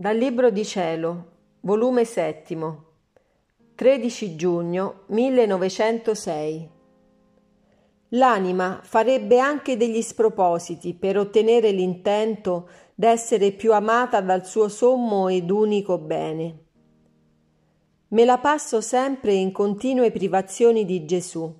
[0.00, 1.24] Dal Libro di Cielo,
[1.62, 2.84] volume settimo,
[3.74, 6.70] 13 giugno 1906.
[8.10, 15.50] L'anima farebbe anche degli spropositi per ottenere l'intento d'essere più amata dal suo sommo ed
[15.50, 16.58] unico bene.
[18.10, 21.52] Me la passo sempre in continue privazioni di Gesù.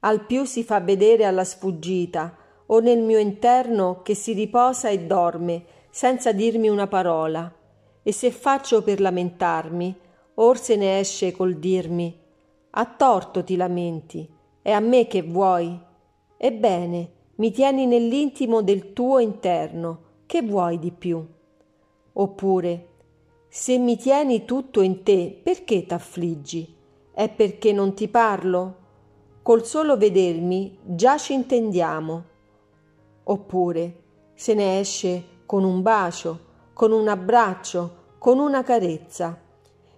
[0.00, 2.38] Al più si fa vedere alla sfuggita
[2.68, 7.52] o nel mio interno che si riposa e dorme senza dirmi una parola
[8.06, 9.92] e se faccio per lamentarmi,
[10.34, 12.16] or se ne esce col dirmi
[12.70, 14.32] a torto ti lamenti,
[14.62, 15.76] è a me che vuoi.
[16.36, 21.26] Ebbene, mi tieni nell'intimo del tuo interno, che vuoi di più?
[22.12, 22.88] Oppure,
[23.48, 26.76] se mi tieni tutto in te, perché t'affliggi?
[27.10, 28.76] È perché non ti parlo?
[29.42, 32.24] Col solo vedermi già ci intendiamo.
[33.24, 36.45] Oppure, se ne esce con un bacio,
[36.76, 39.40] con un abbraccio, con una carezza,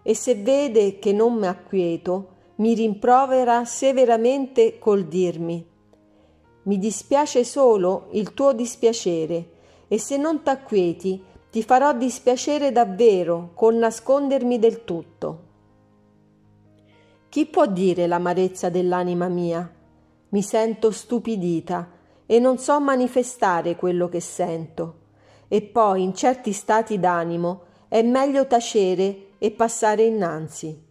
[0.00, 5.76] e se vede che non mi acquieto, mi rimprovera severamente col dirmi
[6.68, 9.52] mi dispiace solo il tuo dispiacere,
[9.88, 15.46] e se non t'acquieti ti farò dispiacere davvero col nascondermi del tutto.
[17.30, 19.70] Chi può dire l'amarezza dell'anima mia?
[20.28, 21.90] Mi sento stupidita
[22.26, 25.06] e non so manifestare quello che sento
[25.48, 30.86] e poi in certi stati d'animo è meglio tacere e passare innanzi.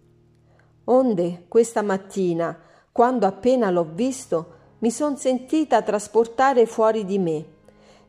[0.86, 2.58] Onde questa mattina,
[2.92, 7.46] quando appena l'ho visto, mi son sentita trasportare fuori di me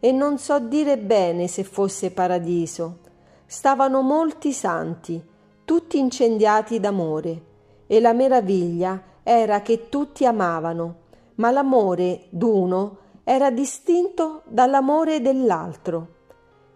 [0.00, 3.00] e non so dire bene se fosse paradiso.
[3.46, 5.20] Stavano molti santi,
[5.64, 7.42] tutti incendiati d'amore,
[7.86, 10.96] e la meraviglia era che tutti amavano,
[11.36, 16.16] ma l'amore d'uno era distinto dall'amore dell'altro.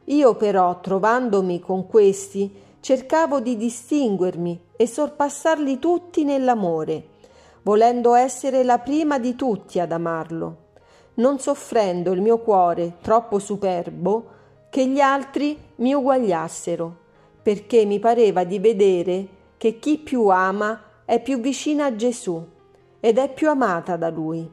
[0.07, 7.05] Io però, trovandomi con questi, cercavo di distinguermi e sorpassarli tutti nell'amore,
[7.63, 10.57] volendo essere la prima di tutti ad amarlo,
[11.15, 14.41] non soffrendo il mio cuore troppo superbo
[14.71, 16.97] che gli altri mi uguagliassero,
[17.43, 19.27] perché mi pareva di vedere
[19.57, 22.45] che chi più ama è più vicina a Gesù
[22.99, 24.51] ed è più amata da lui.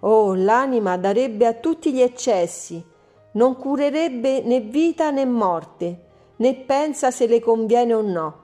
[0.00, 2.84] Oh, l'anima darebbe a tutti gli eccessi,
[3.34, 6.00] non curerebbe né vita né morte,
[6.36, 8.34] né pensa se le conviene o no.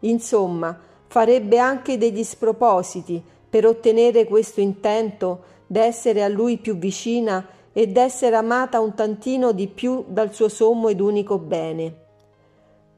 [0.00, 7.86] Insomma, farebbe anche degli spropositi per ottenere questo intento d'essere a lui più vicina e
[7.86, 11.94] d'essere amata un tantino di più dal suo sommo ed unico bene.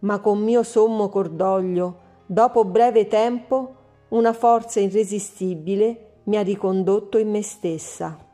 [0.00, 3.74] Ma con mio sommo cordoglio, dopo breve tempo,
[4.08, 8.30] una forza irresistibile mi ha ricondotto in me stessa.